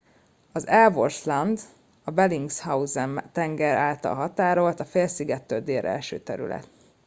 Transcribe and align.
az 0.51 0.67
ellsworth 0.67 1.27
land 1.27 1.59
a 2.03 2.11
bellingshausen 2.11 3.29
tenger 3.31 3.77
által 3.77 4.15
határolt 4.15 4.79
a 4.79 4.85
félszigettől 4.85 5.59
délre 5.61 5.89
eső 5.89 6.19
terület 6.19 6.69